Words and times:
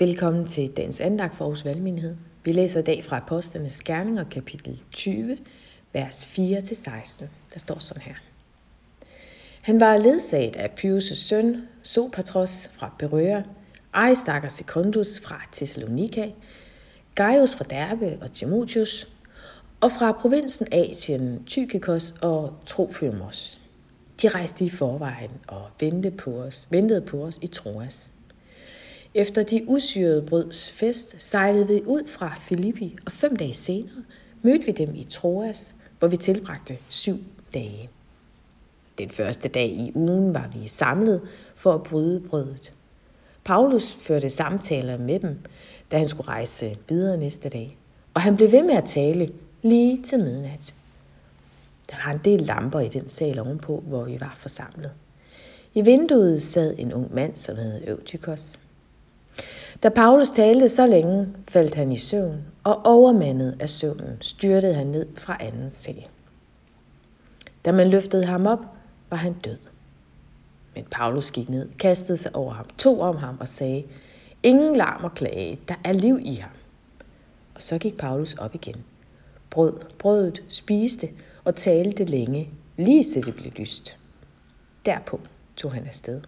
Velkommen 0.00 0.46
til 0.46 0.70
dagens 0.76 1.00
andagt 1.00 1.34
for 1.34 1.44
Aarhus 1.44 1.64
Valgmenighed. 1.64 2.16
Vi 2.44 2.52
læser 2.52 2.80
i 2.80 2.82
dag 2.82 3.04
fra 3.04 3.16
Apostlenes 3.16 3.82
Gerninger, 3.82 4.24
kapitel 4.24 4.82
20, 4.94 5.38
vers 5.92 6.26
4-16. 6.26 7.24
Der 7.52 7.58
står 7.58 7.78
sådan 7.78 8.02
her. 8.02 8.14
Han 9.62 9.80
var 9.80 9.96
ledsaget 9.96 10.56
af 10.56 10.70
Pyrus' 10.80 11.14
søn, 11.14 11.62
Sopatros 11.82 12.70
fra 12.72 12.94
Berøa, 12.98 13.42
Aristarchus 13.92 14.52
Secundus 14.52 15.20
fra 15.20 15.42
Thessalonika, 15.52 16.30
Gaius 17.14 17.54
fra 17.54 17.64
Derbe 17.64 18.18
og 18.20 18.32
Timotheus, 18.32 19.08
og 19.80 19.92
fra 19.92 20.12
provinsen 20.12 20.66
Asien, 20.72 21.44
Tykikos 21.44 22.14
og 22.22 22.52
Trofimos. 22.66 23.60
De 24.22 24.28
rejste 24.28 24.64
i 24.64 24.68
forvejen 24.68 25.32
og 25.48 25.62
ventede 25.80 26.16
på 26.16 26.30
os, 26.30 26.68
ventede 26.70 27.00
på 27.00 27.24
os 27.24 27.38
i 27.42 27.46
Troas. 27.46 28.12
Efter 29.18 29.42
de 29.42 29.64
usyrede 29.68 30.22
brøds 30.22 30.70
fest 30.70 31.14
sejlede 31.18 31.66
vi 31.66 31.82
ud 31.86 32.06
fra 32.06 32.34
Filippi, 32.40 32.96
og 33.06 33.12
fem 33.12 33.36
dage 33.36 33.54
senere 33.54 34.04
mødte 34.42 34.66
vi 34.66 34.72
dem 34.72 34.94
i 34.94 35.04
Troas, 35.10 35.74
hvor 35.98 36.08
vi 36.08 36.16
tilbragte 36.16 36.78
syv 36.88 37.18
dage. 37.54 37.90
Den 38.98 39.10
første 39.10 39.48
dag 39.48 39.68
i 39.68 39.92
ugen 39.94 40.34
var 40.34 40.50
vi 40.54 40.68
samlet 40.68 41.20
for 41.54 41.74
at 41.74 41.82
bryde 41.82 42.20
brødet. 42.20 42.72
Paulus 43.44 43.92
førte 43.92 44.30
samtaler 44.30 44.96
med 44.96 45.20
dem, 45.20 45.38
da 45.92 45.98
han 45.98 46.08
skulle 46.08 46.28
rejse 46.28 46.76
videre 46.88 47.16
næste 47.16 47.48
dag, 47.48 47.76
og 48.14 48.20
han 48.20 48.36
blev 48.36 48.52
ved 48.52 48.62
med 48.62 48.74
at 48.74 48.84
tale 48.84 49.32
lige 49.62 50.02
til 50.02 50.18
midnat. 50.18 50.74
Der 51.90 51.96
var 52.06 52.12
en 52.12 52.20
del 52.24 52.40
lamper 52.40 52.80
i 52.80 52.88
den 52.88 53.06
sal 53.06 53.38
ovenpå, 53.38 53.82
hvor 53.86 54.04
vi 54.04 54.20
var 54.20 54.36
forsamlet. 54.38 54.92
I 55.74 55.82
vinduet 55.82 56.42
sad 56.42 56.74
en 56.78 56.92
ung 56.92 57.14
mand, 57.14 57.36
som 57.36 57.56
hed 57.56 57.80
Øvtykos. 57.86 58.58
Da 59.82 59.88
Paulus 59.88 60.30
talte 60.30 60.68
så 60.68 60.86
længe, 60.86 61.28
faldt 61.48 61.74
han 61.74 61.92
i 61.92 61.96
søvn, 61.96 62.44
og 62.64 62.86
overmandet 62.86 63.56
af 63.60 63.68
søvnen 63.68 64.16
styrtede 64.20 64.74
han 64.74 64.86
ned 64.86 65.06
fra 65.16 65.36
anden 65.40 65.72
sal. 65.72 66.06
Da 67.64 67.72
man 67.72 67.90
løftede 67.90 68.24
ham 68.24 68.46
op, 68.46 68.60
var 69.10 69.16
han 69.16 69.32
død. 69.32 69.58
Men 70.74 70.84
Paulus 70.90 71.30
gik 71.30 71.48
ned, 71.48 71.68
kastede 71.78 72.18
sig 72.18 72.36
over 72.36 72.52
ham, 72.52 72.66
tog 72.78 73.00
om 73.00 73.16
ham 73.16 73.36
og 73.40 73.48
sagde, 73.48 73.84
Ingen 74.42 74.76
larm 74.76 75.04
og 75.04 75.14
klage, 75.14 75.60
der 75.68 75.74
er 75.84 75.92
liv 75.92 76.18
i 76.22 76.34
ham. 76.34 76.50
Og 77.54 77.62
så 77.62 77.78
gik 77.78 77.96
Paulus 77.96 78.34
op 78.34 78.54
igen. 78.54 78.84
Brød, 79.50 79.72
brødet, 79.98 80.42
spiste 80.48 81.08
og 81.44 81.54
talte 81.54 82.04
længe, 82.04 82.50
lige 82.76 83.04
til 83.04 83.26
det 83.26 83.34
blev 83.34 83.52
lyst. 83.56 83.98
Derpå 84.86 85.20
tog 85.56 85.72
han 85.72 85.86
afsted. 85.86 86.20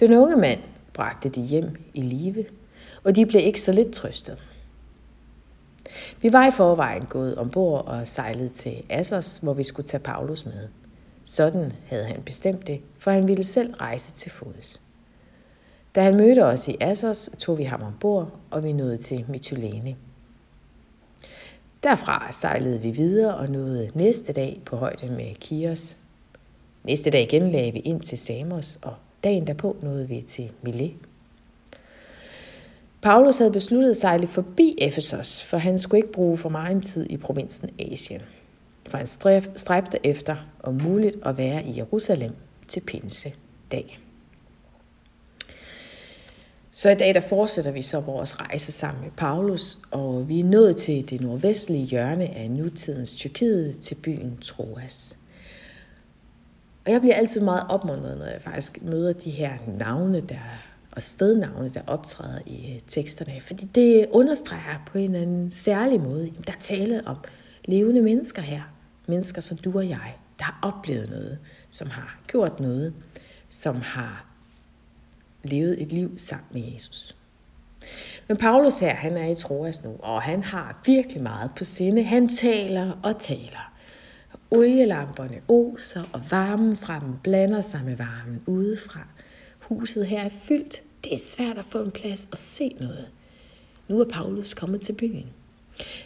Den 0.00 0.14
unge 0.14 0.36
mand 0.36 0.60
bragte 0.92 1.28
de 1.28 1.40
hjem 1.40 1.76
i 1.94 2.00
live, 2.00 2.44
og 3.04 3.16
de 3.16 3.26
blev 3.26 3.42
ikke 3.46 3.60
så 3.60 3.72
lidt 3.72 3.92
trøstet. 3.92 4.38
Vi 6.22 6.32
var 6.32 6.46
i 6.46 6.50
forvejen 6.50 7.04
gået 7.04 7.36
ombord 7.36 7.84
og 7.86 8.06
sejlet 8.06 8.52
til 8.52 8.82
Assos, 8.88 9.38
hvor 9.38 9.54
vi 9.54 9.62
skulle 9.62 9.88
tage 9.88 10.02
Paulus 10.02 10.44
med. 10.44 10.68
Sådan 11.24 11.72
havde 11.86 12.04
han 12.04 12.22
bestemt 12.22 12.66
det, 12.66 12.80
for 12.98 13.10
han 13.10 13.28
ville 13.28 13.42
selv 13.42 13.74
rejse 13.74 14.12
til 14.12 14.30
fods. 14.30 14.80
Da 15.94 16.02
han 16.02 16.16
mødte 16.16 16.44
os 16.44 16.68
i 16.68 16.76
Assos, 16.80 17.30
tog 17.38 17.58
vi 17.58 17.64
ham 17.64 17.82
ombord, 17.82 18.32
og 18.50 18.64
vi 18.64 18.72
nåede 18.72 18.96
til 18.96 19.24
Mytilene. 19.28 19.96
Derfra 21.82 22.32
sejlede 22.32 22.80
vi 22.80 22.90
videre 22.90 23.34
og 23.34 23.48
nåede 23.48 23.90
næste 23.94 24.32
dag 24.32 24.60
på 24.66 24.76
højde 24.76 25.06
med 25.06 25.34
Kios. 25.34 25.98
Næste 26.84 27.10
dag 27.10 27.22
igen 27.22 27.50
lagde 27.50 27.72
vi 27.72 27.78
ind 27.78 28.00
til 28.00 28.18
Samos, 28.18 28.78
og 28.82 28.94
dagen 29.24 29.46
derpå 29.46 29.76
nåede 29.82 30.08
vi 30.08 30.20
til 30.20 30.52
Milet. 30.62 30.92
Paulus 33.02 33.38
havde 33.38 33.52
besluttet 33.52 33.90
at 33.90 33.96
sejle 33.96 34.26
forbi 34.26 34.74
Efesos, 34.78 35.42
for 35.42 35.56
han 35.56 35.78
skulle 35.78 35.98
ikke 35.98 36.12
bruge 36.12 36.38
for 36.38 36.48
meget 36.48 36.84
tid 36.84 37.06
i 37.10 37.16
provinsen 37.16 37.70
Asien. 37.78 38.22
For 38.88 38.98
han 38.98 39.06
stræbte 39.56 40.06
efter 40.06 40.36
om 40.62 40.78
muligt 40.82 41.16
at 41.24 41.38
være 41.38 41.64
i 41.64 41.76
Jerusalem 41.76 42.32
til 42.68 42.80
pinse 42.80 43.32
dag. 43.72 44.00
Så 46.70 46.90
i 46.90 46.94
dag 46.94 47.14
der 47.14 47.20
fortsætter 47.20 47.70
vi 47.70 47.82
så 47.82 48.00
vores 48.00 48.40
rejse 48.40 48.72
sammen 48.72 49.04
med 49.04 49.10
Paulus, 49.16 49.78
og 49.90 50.28
vi 50.28 50.40
er 50.40 50.44
nået 50.44 50.76
til 50.76 51.10
det 51.10 51.20
nordvestlige 51.20 51.86
hjørne 51.86 52.28
af 52.28 52.50
nutidens 52.50 53.14
Tyrkiet 53.14 53.78
til 53.78 53.94
byen 53.94 54.38
Troas. 54.42 55.16
Og 56.84 56.92
jeg 56.92 57.00
bliver 57.00 57.14
altid 57.14 57.40
meget 57.40 57.62
opmuntret, 57.68 58.18
når 58.18 58.26
jeg 58.26 58.42
faktisk 58.42 58.82
møder 58.82 59.12
de 59.12 59.30
her 59.30 59.52
navne, 59.78 60.20
der 60.20 60.69
og 60.92 61.02
stednavne, 61.02 61.68
der 61.68 61.80
optræder 61.86 62.38
i 62.46 62.74
øh, 62.74 62.80
teksterne, 62.88 63.40
fordi 63.40 63.64
det 63.74 64.06
understreger 64.10 64.82
på 64.86 64.98
en 64.98 65.04
eller 65.04 65.20
anden 65.20 65.50
særlig 65.50 66.00
måde, 66.00 66.32
der 66.46 66.52
tale 66.60 67.06
om 67.06 67.16
levende 67.64 68.02
mennesker 68.02 68.42
her. 68.42 68.62
Mennesker 69.06 69.40
som 69.40 69.56
du 69.56 69.78
og 69.78 69.88
jeg, 69.88 70.16
der 70.38 70.44
har 70.44 70.58
oplevet 70.62 71.10
noget, 71.10 71.38
som 71.70 71.90
har 71.90 72.18
gjort 72.26 72.60
noget, 72.60 72.94
som 73.48 73.80
har 73.80 74.26
levet 75.44 75.82
et 75.82 75.92
liv 75.92 76.18
sammen 76.18 76.46
med 76.52 76.72
Jesus. 76.72 77.16
Men 78.28 78.36
Paulus 78.36 78.78
her, 78.78 78.94
han 78.94 79.16
er 79.16 79.26
i 79.26 79.34
Troas 79.34 79.84
nu, 79.84 79.96
og 79.98 80.22
han 80.22 80.42
har 80.42 80.82
virkelig 80.86 81.22
meget 81.22 81.50
på 81.56 81.64
sinde. 81.64 82.02
Han 82.02 82.28
taler 82.28 83.00
og 83.02 83.20
taler. 83.20 83.72
Olielamperne 84.50 85.40
oser, 85.48 86.02
og 86.12 86.30
varmen 86.30 86.76
fra 86.76 86.98
dem 86.98 87.18
blander 87.22 87.60
sig 87.60 87.80
med 87.84 87.96
varmen 87.96 88.42
udefra. 88.46 89.00
Huset 89.70 90.06
her 90.06 90.20
er 90.20 90.28
fyldt. 90.28 90.82
Det 91.04 91.12
er 91.12 91.18
svært 91.18 91.58
at 91.58 91.64
få 91.64 91.82
en 91.82 91.90
plads 91.90 92.28
og 92.32 92.38
se 92.38 92.76
noget. 92.80 93.08
Nu 93.88 94.00
er 94.00 94.04
Paulus 94.04 94.54
kommet 94.54 94.80
til 94.80 94.92
byen. 94.92 95.26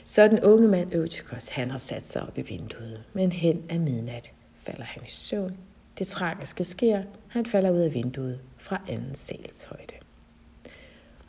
Så 0.04 0.28
den 0.28 0.40
unge 0.40 0.68
mand 0.68 0.94
Øtikos, 0.94 1.48
han 1.48 1.70
har 1.70 1.78
sat 1.78 2.08
sig 2.08 2.22
op 2.22 2.38
i 2.38 2.42
vinduet, 2.42 3.02
men 3.12 3.32
hen 3.32 3.62
af 3.68 3.80
midnat 3.80 4.32
falder 4.54 4.84
han 4.84 5.02
i 5.02 5.10
søvn. 5.10 5.56
Det 5.98 6.06
tragiske 6.06 6.64
sker, 6.64 7.02
han 7.28 7.46
falder 7.46 7.70
ud 7.70 7.78
af 7.78 7.94
vinduet 7.94 8.40
fra 8.58 8.80
anden 8.88 9.14
sals 9.14 9.64
højde. 9.64 9.94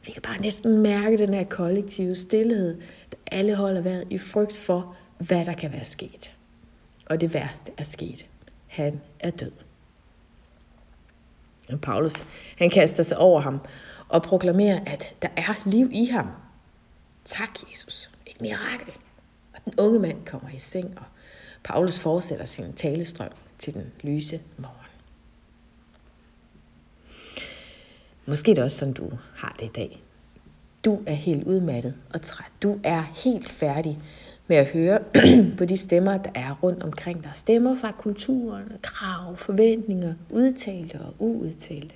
Vi 0.05 0.11
kan 0.11 0.21
bare 0.21 0.41
næsten 0.41 0.77
mærke 0.77 1.17
den 1.17 1.33
her 1.33 1.43
kollektive 1.43 2.15
stillhed, 2.15 2.81
der 3.11 3.17
alle 3.31 3.55
holder 3.55 3.81
vejret 3.81 4.07
i 4.09 4.17
frygt 4.17 4.55
for, 4.55 4.95
hvad 5.17 5.45
der 5.45 5.53
kan 5.53 5.71
være 5.71 5.85
sket. 5.85 6.31
Og 7.05 7.21
det 7.21 7.33
værste 7.33 7.71
er 7.77 7.83
sket. 7.83 8.27
Han 8.67 9.01
er 9.19 9.29
død. 9.29 9.51
Paulus, 11.81 12.25
han 12.57 12.69
kaster 12.69 13.03
sig 13.03 13.17
over 13.17 13.41
ham 13.41 13.59
og 14.09 14.23
proklamerer, 14.23 14.79
at 14.85 15.15
der 15.21 15.27
er 15.37 15.53
liv 15.65 15.89
i 15.91 16.05
ham. 16.05 16.27
Tak, 17.25 17.49
Jesus. 17.69 18.11
Et 18.27 18.41
mirakel. 18.41 18.93
Og 19.53 19.59
den 19.65 19.73
unge 19.77 19.99
mand 19.99 20.25
kommer 20.25 20.49
i 20.49 20.59
seng, 20.59 20.97
og 20.97 21.03
Paulus 21.63 21.99
fortsætter 21.99 22.45
sin 22.45 22.73
talestrøm 22.73 23.31
til 23.59 23.73
den 23.73 23.91
lyse 24.01 24.41
morgen. 24.57 24.85
Måske 28.25 28.51
er 28.51 28.55
det 28.55 28.63
også 28.63 28.77
sådan, 28.77 28.93
du 28.93 29.11
har 29.35 29.55
det 29.59 29.65
i 29.65 29.71
dag. 29.71 30.03
Du 30.85 31.01
er 31.07 31.13
helt 31.13 31.43
udmattet 31.43 31.95
og 32.13 32.21
træt. 32.21 32.51
Du 32.63 32.79
er 32.83 33.01
helt 33.01 33.49
færdig 33.49 33.99
med 34.47 34.57
at 34.57 34.65
høre 34.65 34.99
på 35.57 35.65
de 35.65 35.77
stemmer, 35.77 36.17
der 36.17 36.29
er 36.35 36.59
rundt 36.63 36.83
omkring 36.83 37.23
dig. 37.23 37.31
Stemmer 37.33 37.75
fra 37.75 37.91
kulturen, 37.91 38.71
krav, 38.81 39.37
forventninger, 39.37 40.13
udtalte 40.29 40.99
og 40.99 41.15
uudtalte. 41.19 41.95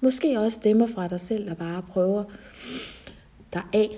Måske 0.00 0.40
også 0.40 0.56
stemmer 0.56 0.86
fra 0.86 1.08
dig 1.08 1.20
selv, 1.20 1.48
der 1.48 1.54
bare 1.54 1.82
prøver 1.82 2.24
dig 3.52 3.62
af, 3.72 3.88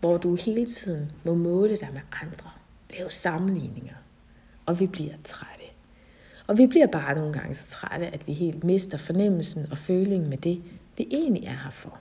hvor 0.00 0.16
du 0.16 0.34
hele 0.34 0.66
tiden 0.66 1.12
må 1.24 1.34
måle 1.34 1.76
dig 1.76 1.88
med 1.92 2.00
andre. 2.22 2.50
Lave 2.98 3.10
sammenligninger. 3.10 3.94
Og 4.66 4.80
vi 4.80 4.86
bliver 4.86 5.14
trætte. 5.24 5.64
Og 6.46 6.58
vi 6.58 6.66
bliver 6.66 6.86
bare 6.86 7.14
nogle 7.14 7.32
gange 7.32 7.54
så 7.54 7.70
trætte, 7.70 8.06
at 8.06 8.26
vi 8.26 8.32
helt 8.32 8.64
mister 8.64 8.98
fornemmelsen 8.98 9.66
og 9.70 9.78
følingen 9.78 10.30
med 10.30 10.38
det, 10.38 10.62
vi 10.96 11.08
egentlig 11.10 11.44
er 11.44 11.58
her 11.64 11.70
for. 11.70 12.00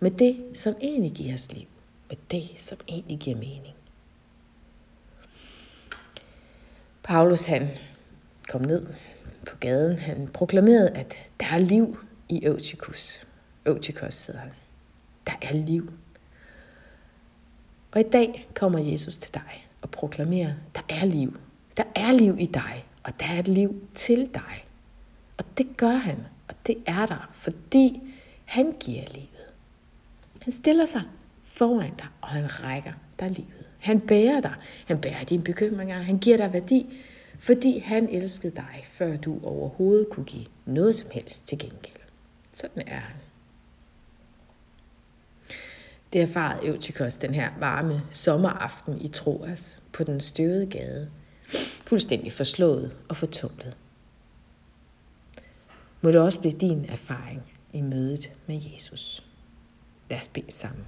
Med 0.00 0.10
det, 0.10 0.36
som 0.54 0.74
egentlig 0.80 1.12
giver 1.12 1.34
os 1.34 1.52
liv. 1.52 1.66
Med 2.08 2.16
det, 2.30 2.50
som 2.56 2.78
egentlig 2.88 3.18
giver 3.18 3.36
mening. 3.36 3.77
Paulus 7.08 7.46
han 7.46 7.68
kom 8.48 8.60
ned 8.60 8.86
på 9.46 9.56
gaden. 9.56 9.98
Han 9.98 10.28
proklamerede, 10.34 10.90
at 10.90 11.14
der 11.40 11.46
er 11.46 11.58
liv 11.58 11.98
i 12.28 12.44
Eutychus. 12.44 13.26
Eutychus 13.66 14.26
hedder 14.26 14.40
han. 14.40 14.50
Der 15.26 15.32
er 15.42 15.52
liv. 15.52 15.92
Og 17.92 18.00
i 18.00 18.02
dag 18.12 18.48
kommer 18.54 18.78
Jesus 18.78 19.18
til 19.18 19.34
dig 19.34 19.66
og 19.82 19.90
proklamerer, 19.90 20.52
der 20.74 20.80
er 20.88 21.04
liv. 21.04 21.40
Der 21.76 21.84
er 21.94 22.12
liv 22.12 22.36
i 22.38 22.46
dig, 22.46 22.84
og 23.02 23.20
der 23.20 23.26
er 23.26 23.38
et 23.38 23.48
liv 23.48 23.88
til 23.94 24.30
dig. 24.34 24.66
Og 25.36 25.44
det 25.58 25.66
gør 25.76 25.96
han, 25.96 26.26
og 26.48 26.54
det 26.66 26.76
er 26.86 27.06
der, 27.06 27.30
fordi 27.32 28.02
han 28.44 28.74
giver 28.80 29.04
livet. 29.14 29.52
Han 30.42 30.52
stiller 30.52 30.84
sig 30.84 31.02
foran 31.44 31.94
dig, 31.98 32.06
og 32.20 32.28
han 32.28 32.64
rækker 32.64 32.92
dig 33.20 33.30
livet. 33.30 33.57
Han 33.78 34.00
bærer 34.00 34.40
dig. 34.40 34.54
Han 34.86 35.00
bærer 35.00 35.24
dine 35.24 35.42
bekymringer. 35.42 35.98
Han 35.98 36.18
giver 36.18 36.36
dig 36.36 36.52
værdi, 36.52 36.86
fordi 37.38 37.78
han 37.78 38.08
elskede 38.08 38.56
dig, 38.56 38.84
før 38.84 39.16
du 39.16 39.40
overhovedet 39.42 40.08
kunne 40.10 40.26
give 40.26 40.46
noget 40.66 40.94
som 40.94 41.10
helst 41.12 41.48
til 41.48 41.58
gengæld. 41.58 41.96
Sådan 42.52 42.82
er 42.86 42.98
han. 42.98 43.16
Det 46.12 46.20
erfarede 46.22 46.66
Eutychos 46.66 47.14
den 47.14 47.34
her 47.34 47.50
varme 47.60 48.02
sommeraften 48.10 49.00
i 49.00 49.08
Troas 49.08 49.82
på 49.92 50.04
den 50.04 50.20
støvede 50.20 50.66
gade, 50.66 51.10
fuldstændig 51.86 52.32
forslået 52.32 52.96
og 53.08 53.16
fortumlet. 53.16 53.76
Må 56.00 56.10
det 56.10 56.20
også 56.20 56.40
blive 56.40 56.52
din 56.52 56.84
erfaring 56.84 57.42
i 57.72 57.80
mødet 57.80 58.32
med 58.46 58.60
Jesus. 58.72 59.24
Lad 60.10 60.18
os 60.18 60.28
bede 60.28 60.50
sammen. 60.52 60.84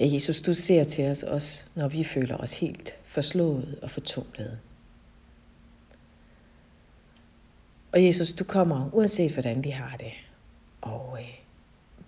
Ja, 0.00 0.12
Jesus, 0.12 0.40
du 0.40 0.54
ser 0.54 0.84
til 0.84 1.10
os 1.10 1.22
også, 1.22 1.66
når 1.74 1.88
vi 1.88 2.04
føler 2.04 2.36
os 2.36 2.58
helt 2.58 2.98
forslået 3.04 3.78
og 3.82 3.90
fortumlede. 3.90 4.58
Og 7.92 8.04
Jesus, 8.04 8.32
du 8.32 8.44
kommer, 8.44 8.90
uanset 8.92 9.32
hvordan 9.32 9.64
vi 9.64 9.70
har 9.70 9.96
det, 9.96 10.12
og 10.80 11.18
øh, 11.20 11.34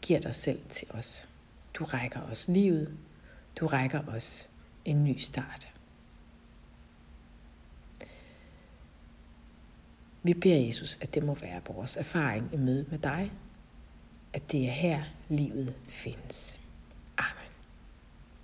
giver 0.03 0.21
dig 0.21 0.35
selv 0.35 0.61
til 0.69 0.89
os. 0.91 1.29
Du 1.75 1.85
rækker 1.85 2.21
os 2.21 2.49
livet. 2.49 2.97
Du 3.57 3.67
rækker 3.67 4.01
os 4.09 4.49
en 4.85 5.05
ny 5.05 5.19
start. 5.19 5.69
Vi 10.23 10.35
beder 10.35 10.65
Jesus, 10.67 10.99
at 11.01 11.15
det 11.15 11.23
må 11.23 11.35
være 11.35 11.61
vores 11.67 11.97
erfaring 11.97 12.51
i 12.53 12.57
møde 12.57 12.87
med 12.91 12.99
dig, 12.99 13.33
at 14.33 14.53
det 14.53 14.67
er 14.67 14.71
her, 14.71 15.05
livet 15.29 15.75
findes. 15.87 16.59